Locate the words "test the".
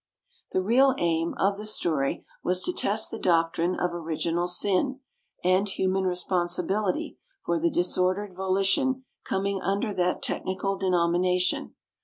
2.73-3.19